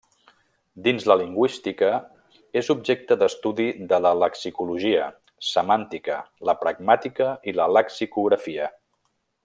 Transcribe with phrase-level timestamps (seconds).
[0.85, 1.89] Dins la lingüística,
[2.61, 5.11] és objecte d'estudi de la lexicologia,
[5.51, 6.17] semàntica,
[6.51, 8.73] la pragmàtica i la lexicografia.